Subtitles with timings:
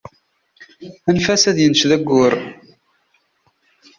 [1.09, 2.33] Anef-as ad yenced ayyur.